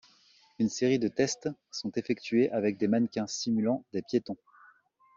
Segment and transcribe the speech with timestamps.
[0.57, 4.37] Une série de tests sont effectués avec des mannequins simulant des piétons.